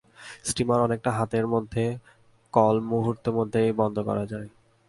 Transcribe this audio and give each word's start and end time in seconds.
Steamer 0.43 0.79
অনেকটা 0.81 1.11
হাতের 1.11 1.45
মধ্যে, 1.47 1.83
কল 2.53 2.75
মুহূর্তমধ্যে 2.81 3.61
বন্ধ 3.73 3.97
করা 3.99 4.25
যায়। 4.25 4.49